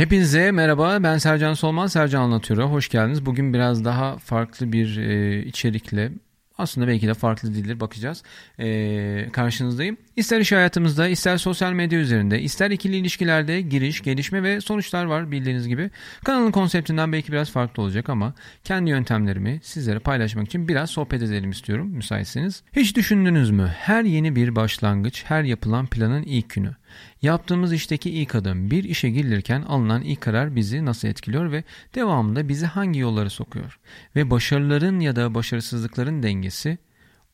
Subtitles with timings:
[0.00, 3.26] Hepinize merhaba ben Sercan Solman Sercan Anlatıyor'a hoş geldiniz.
[3.26, 6.12] Bugün biraz daha farklı bir e, içerikle
[6.58, 8.22] aslında belki de farklı dildir bakacağız.
[8.60, 9.96] Ee, karşınızdayım.
[10.20, 15.30] İster iş hayatımızda, ister sosyal medya üzerinde, ister ikili ilişkilerde giriş, gelişme ve sonuçlar var
[15.30, 15.90] bildiğiniz gibi.
[16.24, 18.34] Kanalın konseptinden belki biraz farklı olacak ama
[18.64, 22.62] kendi yöntemlerimi sizlere paylaşmak için biraz sohbet edelim istiyorum müsaitseniz.
[22.72, 23.74] Hiç düşündünüz mü?
[23.78, 26.76] Her yeni bir başlangıç, her yapılan planın ilk günü.
[27.22, 32.48] Yaptığımız işteki ilk adım, bir işe girilirken alınan ilk karar bizi nasıl etkiliyor ve devamında
[32.48, 33.78] bizi hangi yollara sokuyor?
[34.16, 36.78] Ve başarıların ya da başarısızlıkların dengesi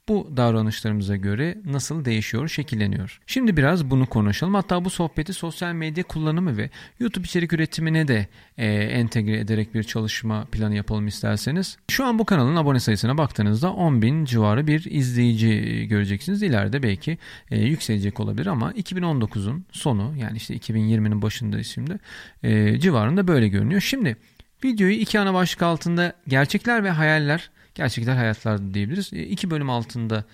[0.09, 3.21] bu davranışlarımıza göre nasıl değişiyor, şekilleniyor.
[3.27, 4.55] Şimdi biraz bunu konuşalım.
[4.55, 6.71] Hatta bu sohbeti sosyal medya kullanımı ve
[7.01, 8.27] YouTube içerik üretimine de
[8.59, 11.77] e, entegre ederek bir çalışma planı yapalım isterseniz.
[11.91, 16.43] Şu an bu kanalın abone sayısına baktığınızda 10 bin civarı bir izleyici göreceksiniz.
[16.43, 17.19] İleride belki
[17.51, 21.99] e, yükselecek olabilir ama 2019'un sonu yani işte 2020'nin başında şimdi
[22.43, 23.81] e, civarında böyle görünüyor.
[23.81, 24.17] Şimdi
[24.65, 29.13] videoyu iki ana başlık altında gerçekler ve hayaller gerçekler hayatlarda diyebiliriz.
[29.13, 30.25] E, iki bölüm altında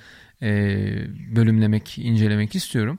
[0.42, 0.48] e,
[1.36, 2.98] bölümlemek, incelemek istiyorum.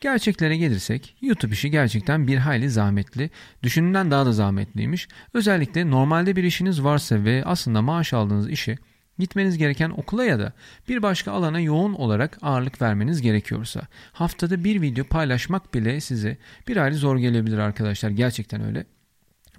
[0.00, 3.30] Gerçeklere gelirsek YouTube işi gerçekten bir hayli zahmetli.
[3.62, 5.08] Düşünülen daha da zahmetliymiş.
[5.34, 8.78] Özellikle normalde bir işiniz varsa ve aslında maaş aldığınız işi
[9.18, 10.52] gitmeniz gereken okula ya da
[10.88, 13.80] bir başka alana yoğun olarak ağırlık vermeniz gerekiyorsa
[14.12, 16.36] haftada bir video paylaşmak bile size
[16.68, 18.10] bir hayli zor gelebilir arkadaşlar.
[18.10, 18.86] Gerçekten öyle.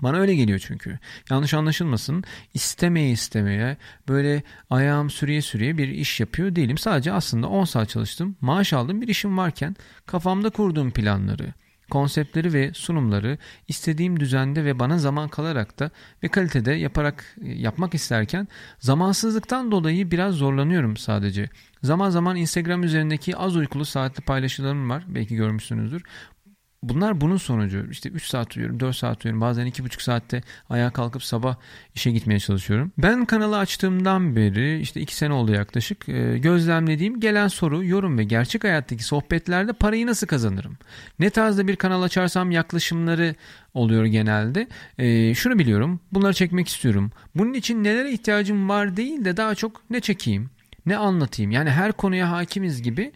[0.02, 1.00] Bana öyle geliyor çünkü.
[1.30, 2.24] Yanlış anlaşılmasın.
[2.54, 6.78] İstemeye istemeye böyle ayağım sürüye sürüye bir iş yapıyor değilim.
[6.78, 8.36] Sadece aslında 10 saat çalıştım.
[8.42, 11.54] Maaş aldığım bir işim varken kafamda kurduğum planları,
[11.90, 15.92] konseptleri ve sunumları istediğim düzende ve bana zaman kalarak da
[16.24, 18.48] ve kalitede yaparak yapmak isterken
[18.80, 21.50] zamansızlıktan dolayı biraz zorlanıyorum sadece.
[21.84, 25.06] Zaman zaman Instagram üzerindeki az uykulu saatli paylaşılarım var.
[25.08, 26.04] Belki görmüşsünüzdür.
[26.84, 27.88] Bunlar bunun sonucu.
[27.92, 29.42] İşte 3 saat uyuyorum, 4 saat uyuyorum.
[29.42, 31.56] Bazen 2,5 saatte ayağa kalkıp sabah
[31.96, 32.92] işe gitmeye çalışıyorum.
[32.98, 36.10] Ben kanalı açtığımdan beri işte 2 sene oldu yaklaşık.
[36.10, 40.78] E, gözlemlediğim gelen soru, yorum ve gerçek hayattaki sohbetlerde parayı nasıl kazanırım?
[41.20, 43.36] Ne tarzda bir kanal açarsam yaklaşımları
[43.74, 44.68] oluyor genelde.
[44.98, 46.00] E, şunu biliyorum.
[46.12, 47.12] Bunları çekmek istiyorum.
[47.36, 50.50] Bunun için nelere ihtiyacım var değil de daha çok ne çekeyim,
[50.86, 51.52] ne anlatayım.
[51.52, 53.12] Yani her konuya hakimiz gibi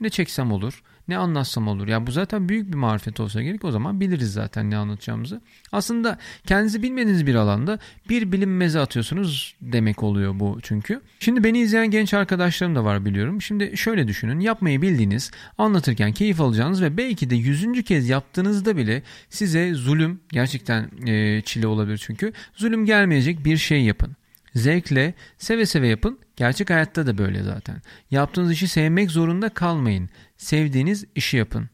[0.00, 1.88] ne çeksem olur ne anlatsam olur.
[1.88, 5.40] Ya bu zaten büyük bir marifet olsa gerek o zaman biliriz zaten ne anlatacağımızı.
[5.72, 7.78] Aslında kendinizi bilmediğiniz bir alanda
[8.08, 11.00] bir bilinmeze atıyorsunuz demek oluyor bu çünkü.
[11.20, 13.42] Şimdi beni izleyen genç arkadaşlarım da var biliyorum.
[13.42, 19.02] Şimdi şöyle düşünün yapmayı bildiğiniz, anlatırken keyif alacağınız ve belki de yüzüncü kez yaptığınızda bile
[19.30, 22.32] size zulüm gerçekten e, çile olabilir çünkü.
[22.54, 24.16] Zulüm gelmeyecek bir şey yapın.
[24.54, 26.18] Zevkle, seve seve yapın.
[26.36, 27.82] Gerçek hayatta da böyle zaten.
[28.10, 30.08] Yaptığınız işi sevmek zorunda kalmayın.
[30.36, 31.70] Sevdiğiniz işi yapın.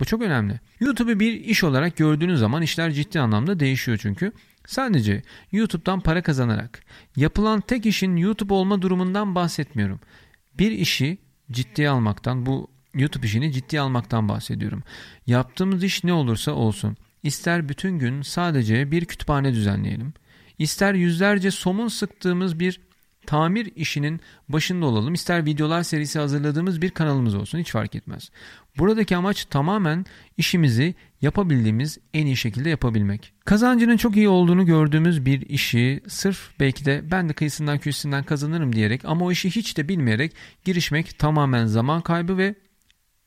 [0.00, 0.60] Bu çok önemli.
[0.80, 4.32] YouTube'u bir iş olarak gördüğünüz zaman işler ciddi anlamda değişiyor çünkü.
[4.66, 5.22] Sadece
[5.52, 6.82] YouTube'dan para kazanarak
[7.16, 10.00] yapılan tek işin YouTube olma durumundan bahsetmiyorum.
[10.58, 11.18] Bir işi
[11.50, 14.82] ciddiye almaktan, bu YouTube işini ciddiye almaktan bahsediyorum.
[15.26, 16.96] Yaptığımız iş ne olursa olsun.
[17.22, 20.12] İster bütün gün sadece bir kütüphane düzenleyelim.
[20.58, 22.80] İster yüzlerce somun sıktığımız bir
[23.30, 28.30] tamir işinin başında olalım, ister videolar serisi hazırladığımız bir kanalımız olsun hiç fark etmez.
[28.78, 33.32] Buradaki amaç tamamen işimizi yapabildiğimiz en iyi şekilde yapabilmek.
[33.44, 38.74] Kazancının çok iyi olduğunu gördüğümüz bir işi sırf belki de ben de kıyısından köşesinden kazanırım
[38.74, 40.32] diyerek ama o işi hiç de bilmeyerek
[40.64, 42.54] girişmek tamamen zaman kaybı ve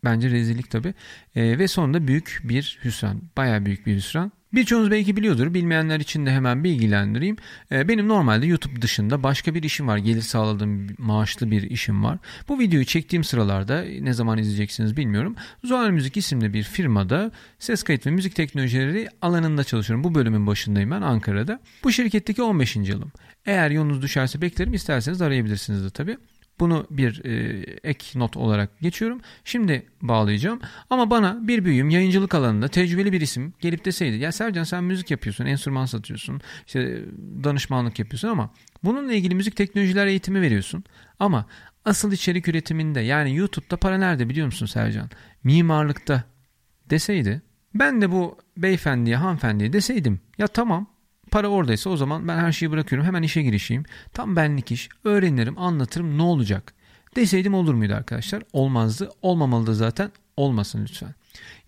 [0.03, 0.93] bence rezillik tabi
[1.35, 3.21] e, ve sonunda büyük bir hüsran.
[3.37, 4.31] Baya büyük bir hüsran.
[4.53, 5.53] Birçoğunuz belki biliyordur.
[5.53, 7.37] Bilmeyenler için de hemen bilgilendireyim.
[7.71, 9.97] Ee, benim normalde YouTube dışında başka bir işim var.
[9.97, 12.17] Gelir sağladığım maaşlı bir işim var.
[12.47, 15.35] Bu videoyu çektiğim sıralarda ne zaman izleyeceksiniz bilmiyorum.
[15.63, 20.03] Zuhal Müzik isimli bir firmada ses kayıt ve müzik teknolojileri alanında çalışıyorum.
[20.03, 21.59] Bu bölümün başındayım ben Ankara'da.
[21.83, 22.75] Bu şirketteki 15.
[22.75, 23.11] yılım.
[23.45, 24.73] Eğer yolunuz düşerse beklerim.
[24.73, 26.17] İsterseniz arayabilirsiniz de tabii.
[26.59, 29.21] Bunu bir e, ek not olarak geçiyorum.
[29.43, 30.59] Şimdi bağlayacağım.
[30.89, 35.11] Ama bana bir büyüğüm yayıncılık alanında tecrübeli bir isim gelip deseydi ya Sercan sen müzik
[35.11, 37.05] yapıyorsun, enstrüman satıyorsun, işte
[37.43, 38.53] danışmanlık yapıyorsun ama
[38.83, 40.83] bununla ilgili müzik teknolojiler eğitimi veriyorsun.
[41.19, 41.45] Ama
[41.85, 45.09] asıl içerik üretiminde yani YouTube'da para nerede biliyor musun Sercan?
[45.43, 46.23] Mimarlıkta
[46.89, 47.41] deseydi
[47.75, 50.92] ben de bu beyefendiye hanımefendiye deseydim ya tamam
[51.33, 53.83] Para oradaysa o zaman ben her şeyi bırakıyorum hemen işe girişeyim.
[54.13, 56.73] Tam benlik iş öğrenirim anlatırım ne olacak
[57.15, 58.43] deseydim olur muydu arkadaşlar?
[58.53, 61.15] Olmazdı olmamalı da zaten olmasın lütfen.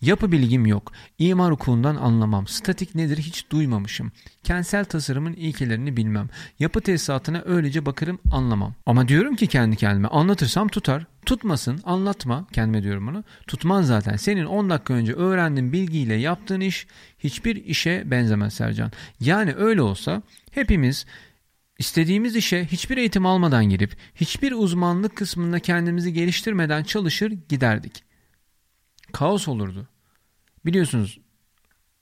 [0.02, 0.92] Yapı bilgim yok.
[1.20, 2.48] İmar hukukundan anlamam.
[2.48, 4.12] Statik nedir hiç duymamışım.
[4.44, 6.30] Kentsel tasarımın ilkelerini bilmem.
[6.60, 8.74] Yapı tesisatına öylece bakarım anlamam.
[8.86, 11.06] Ama diyorum ki kendi kendime anlatırsam tutar.
[11.26, 13.24] Tutmasın anlatma kendime diyorum bunu.
[13.48, 14.16] Tutmaz zaten.
[14.16, 16.88] Senin 10 dakika önce öğrendiğin bilgiyle yaptığın iş
[17.20, 18.92] hiçbir işe benzemez Sercan.
[19.20, 20.22] Yani öyle olsa
[20.52, 21.06] hepimiz
[21.80, 28.05] İstediğimiz işe hiçbir eğitim almadan girip hiçbir uzmanlık kısmında kendimizi geliştirmeden çalışır giderdik.
[29.16, 29.88] Kaos olurdu.
[30.66, 31.20] Biliyorsunuz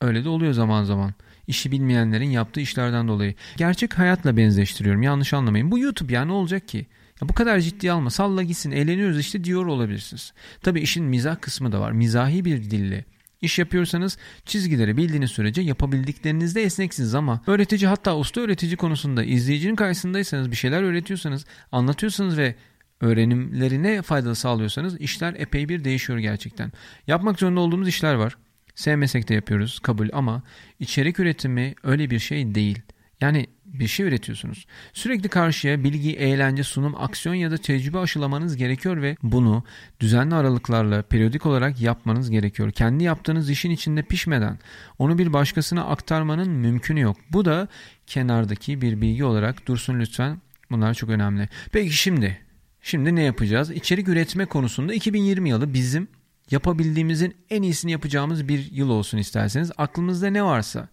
[0.02, 1.14] öyle de oluyor zaman zaman.
[1.48, 3.36] İşi bilmeyenlerin yaptığı işlerden dolayı.
[3.58, 5.72] Gerçek hayatla benzeştiriyorum yanlış anlamayın.
[5.72, 6.88] Bu YouTube ya ne olacak ki?
[7.22, 10.34] Ya bu kadar ciddi alma salla gitsin eğleniyoruz işte diyor olabilirsiniz.
[10.62, 11.92] Tabi işin mizah kısmı da var.
[11.92, 13.06] Mizahi bir dille
[13.42, 20.52] İş yapıyorsanız çizgileri bildiğiniz sürece yapabildiklerinizde esneksiniz ama öğretici hatta usta öğretici konusunda izleyicinin karşısındaysanız
[20.52, 22.56] bir şeyler öğretiyorsanız anlatıyorsanız ve
[23.04, 26.72] öğrenimlerine faydalı sağlıyorsanız işler epey bir değişiyor gerçekten.
[27.08, 28.38] Yapmak zorunda olduğumuz işler var.
[28.76, 30.44] Sevmesek de yapıyoruz kabul ama
[30.80, 32.82] içerik üretimi öyle bir şey değil.
[33.22, 34.66] Yani bir şey üretiyorsunuz.
[34.94, 39.64] Sürekli karşıya bilgi, eğlence, sunum, aksiyon ya da tecrübe aşılamanız gerekiyor ve bunu
[40.00, 42.72] düzenli aralıklarla periyodik olarak yapmanız gerekiyor.
[42.72, 44.60] Kendi yaptığınız işin içinde pişmeden
[45.00, 47.18] onu bir başkasına aktarmanın mümkünü yok.
[47.32, 47.68] Bu da
[48.08, 50.42] kenardaki bir bilgi olarak dursun lütfen.
[50.72, 51.50] Bunlar çok önemli.
[51.72, 52.38] Peki şimdi,
[52.84, 53.72] şimdi ne yapacağız?
[53.72, 56.08] İçerik üretme konusunda 2020 yılı bizim
[56.52, 59.72] yapabildiğimizin en iyisini yapacağımız bir yıl olsun isterseniz.
[59.78, 60.90] Aklımızda ne varsa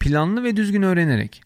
[0.00, 1.42] planlı ve düzgün öğrenerek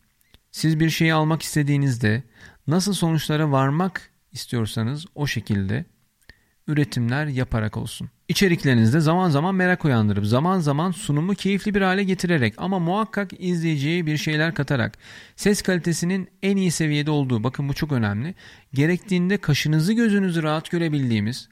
[0.50, 2.22] siz bir şeyi almak istediğinizde
[2.66, 5.84] nasıl sonuçlara varmak istiyorsanız o şekilde
[6.66, 8.10] üretimler yaparak olsun.
[8.28, 14.06] İçeriklerinizde zaman zaman merak uyandırıp zaman zaman sunumu keyifli bir hale getirerek ama muhakkak izleyiciye
[14.06, 14.98] bir şeyler katarak
[15.36, 18.34] ses kalitesinin en iyi seviyede olduğu bakın bu çok önemli.
[18.74, 21.48] Gerektiğinde kaşınızı gözünüzü rahat görebildiğimiz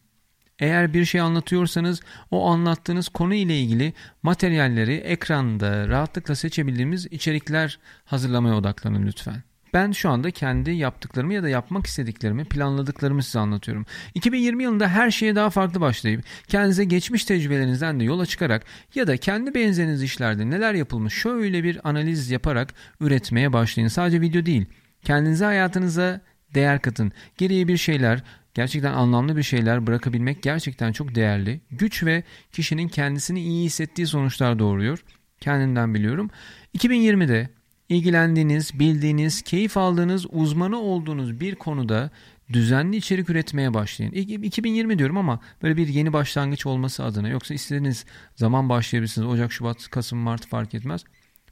[0.59, 2.01] eğer bir şey anlatıyorsanız
[2.31, 9.43] o anlattığınız konu ile ilgili materyalleri ekranda rahatlıkla seçebildiğimiz içerikler hazırlamaya odaklanın lütfen.
[9.75, 13.87] Ben şu anda kendi yaptıklarımı ya da yapmak istediklerimi, planladıklarımı size anlatıyorum.
[14.15, 19.17] 2020 yılında her şeye daha farklı başlayıp kendinize geçmiş tecrübelerinizden de yola çıkarak ya da
[19.17, 23.89] kendi benzeriniz işlerde neler yapılmış şöyle bir analiz yaparak üretmeye başlayın.
[23.89, 24.67] Sadece video değil.
[25.03, 26.21] Kendinize hayatınıza
[26.55, 27.13] değer katın.
[27.39, 28.23] Geriye bir şeyler,
[28.55, 31.61] gerçekten anlamlı bir şeyler bırakabilmek gerçekten çok değerli.
[31.71, 32.23] Güç ve
[32.53, 35.05] kişinin kendisini iyi hissettiği sonuçlar doğuruyor.
[35.41, 36.31] Kendimden biliyorum.
[36.79, 37.49] 2020'de
[37.89, 42.11] ilgilendiğiniz, bildiğiniz, keyif aldığınız, uzmanı olduğunuz bir konuda
[42.53, 44.13] düzenli içerik üretmeye başlayın.
[44.13, 48.05] 2020 diyorum ama böyle bir yeni başlangıç olması adına yoksa istediğiniz
[48.37, 49.29] zaman başlayabilirsiniz.
[49.29, 51.05] Ocak, Şubat, Kasım, Mart fark etmez.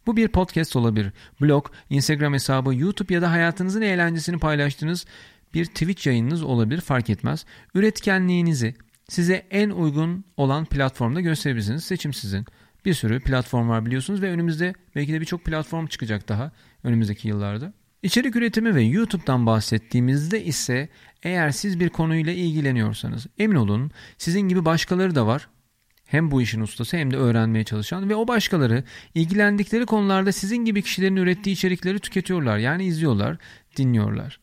[0.07, 1.13] Bu bir podcast olabilir.
[1.41, 5.07] Blog, Instagram hesabı, YouTube ya da hayatınızın eğlencesini paylaştığınız
[5.55, 7.47] bir Twitch yayınınız olabilir fark etmez.
[7.75, 8.75] Üretkenliğinizi
[9.09, 11.85] size en uygun olan platformda gösterebilirsiniz.
[11.85, 12.47] Seçim sizin.
[12.85, 16.53] Bir sürü platform var biliyorsunuz ve önümüzde belki de birçok platform çıkacak daha
[16.85, 17.73] önümüzdeki yıllarda.
[18.03, 20.89] İçerik üretimi ve YouTube'dan bahsettiğimizde ise
[21.23, 25.49] eğer siz bir konuyla ilgileniyorsanız emin olun sizin gibi başkaları da var.
[26.05, 30.83] Hem bu işin ustası hem de öğrenmeye çalışan ve o başkaları ilgilendikleri konularda sizin gibi
[30.83, 32.59] kişilerin ürettiği içerikleri tüketiyorlar.
[32.59, 33.37] Yani izliyorlar,
[33.77, 34.41] dinliyorlar.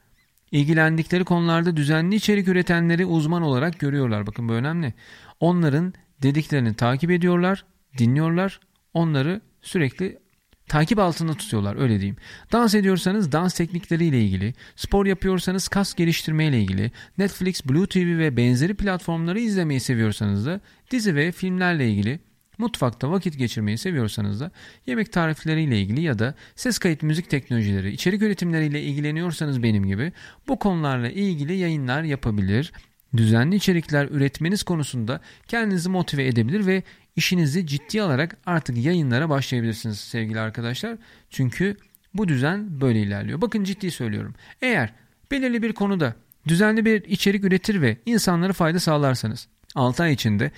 [0.51, 4.27] İlgilendikleri konularda düzenli içerik üretenleri uzman olarak görüyorlar.
[4.27, 4.93] Bakın bu önemli.
[5.39, 7.65] Onların dediklerini takip ediyorlar,
[7.97, 8.59] dinliyorlar.
[8.93, 10.19] Onları sürekli
[10.67, 12.17] takip altında tutuyorlar öyle diyeyim.
[12.51, 18.37] Dans ediyorsanız dans teknikleriyle ilgili, spor yapıyorsanız kas geliştirme ile ilgili, Netflix, Blue TV ve
[18.37, 22.19] benzeri platformları izlemeyi seviyorsanız da dizi ve filmlerle ilgili
[22.59, 24.51] Mutfakta vakit geçirmeyi seviyorsanız da
[24.85, 30.13] yemek tarifleriyle ilgili ya da ses kayıt müzik teknolojileri, içerik üretimleriyle ilgileniyorsanız benim gibi
[30.47, 32.73] bu konularla ilgili yayınlar yapabilir,
[33.17, 36.83] düzenli içerikler üretmeniz konusunda kendinizi motive edebilir ve
[37.15, 40.97] işinizi ciddi alarak artık yayınlara başlayabilirsiniz sevgili arkadaşlar.
[41.29, 41.77] Çünkü
[42.13, 43.41] bu düzen böyle ilerliyor.
[43.41, 44.35] Bakın ciddi söylüyorum.
[44.61, 44.93] Eğer
[45.31, 46.15] belirli bir konuda
[46.47, 50.51] düzenli bir içerik üretir ve insanlara fayda sağlarsanız 6 ay içinde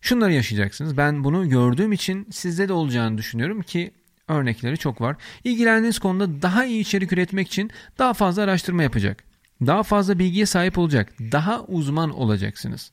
[0.00, 0.96] Şunları yaşayacaksınız.
[0.96, 3.90] Ben bunu gördüğüm için sizde de olacağını düşünüyorum ki
[4.28, 5.16] örnekleri çok var.
[5.44, 9.29] İlgilendiğiniz konuda daha iyi içerik üretmek için daha fazla araştırma yapacak.
[9.66, 11.12] Daha fazla bilgiye sahip olacak.
[11.20, 12.92] Daha uzman olacaksınız.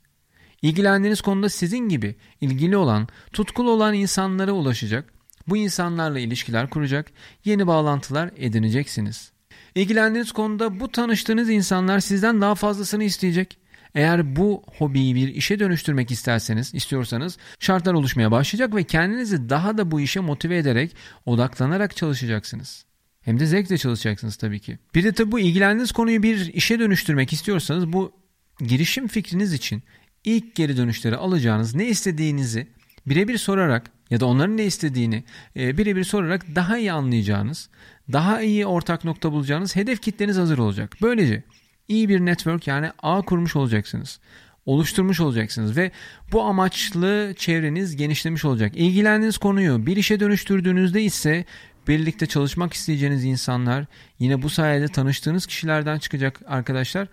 [0.61, 5.13] İlgilendiğiniz konuda sizin gibi ilgili olan, tutkulu olan insanlara ulaşacak.
[5.47, 7.11] Bu insanlarla ilişkiler kuracak,
[7.45, 9.31] yeni bağlantılar edineceksiniz.
[9.75, 13.57] İlgilendiğiniz konuda bu tanıştığınız insanlar sizden daha fazlasını isteyecek.
[13.95, 19.91] Eğer bu hobiyi bir işe dönüştürmek isterseniz, istiyorsanız şartlar oluşmaya başlayacak ve kendinizi daha da
[19.91, 20.95] bu işe motive ederek,
[21.25, 22.85] odaklanarak çalışacaksınız.
[23.27, 24.77] Hem de zevkle çalışacaksınız tabii ki.
[24.95, 28.11] Bir de tabii bu ilgilendiğiniz konuyu bir işe dönüştürmek istiyorsanız bu
[28.59, 29.83] girişim fikriniz için
[30.23, 32.67] ilk geri dönüşleri alacağınız ne istediğinizi
[33.05, 35.23] birebir sorarak ya da onların ne istediğini
[35.55, 37.69] e, birebir sorarak daha iyi anlayacağınız,
[38.11, 40.97] daha iyi ortak nokta bulacağınız hedef kitleniz hazır olacak.
[41.01, 41.43] Böylece
[41.87, 44.19] iyi bir network yani ağ kurmuş olacaksınız.
[44.65, 45.91] Oluşturmuş olacaksınız ve
[46.31, 48.71] bu amaçlı çevreniz genişlemiş olacak.
[48.75, 51.45] İlgilendiğiniz konuyu bir işe dönüştürdüğünüzde ise
[51.87, 53.85] birlikte çalışmak isteyeceğiniz insanlar
[54.19, 57.07] yine bu sayede tanıştığınız kişilerden çıkacak arkadaşlar.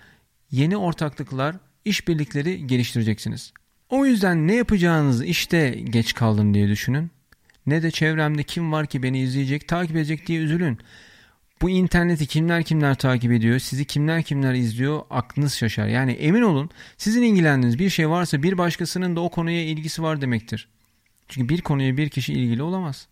[0.51, 3.53] Yeni ortaklıklar, işbirlikleri geliştireceksiniz.
[3.89, 7.11] O yüzden ne yapacağınız işte geç kaldım diye düşünün.
[7.67, 10.79] Ne de çevremde kim var ki beni izleyecek, takip edecek diye üzülün.
[11.63, 15.87] Bu interneti kimler kimler takip ediyor, sizi kimler kimler izliyor aklınız şaşar.
[15.87, 20.21] Yani emin olun sizin ilgilendiğiniz bir şey varsa bir başkasının da o konuya ilgisi var
[20.21, 20.69] demektir.
[21.29, 23.09] Çünkü bir konuya bir kişi ilgili olamaz.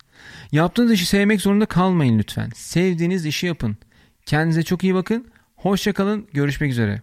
[0.51, 2.49] Yaptığınız işi sevmek zorunda kalmayın lütfen.
[2.55, 3.77] Sevdiğiniz işi yapın.
[4.25, 5.27] Kendinize çok iyi bakın.
[5.55, 6.27] Hoşçakalın.
[6.33, 7.01] Görüşmek üzere.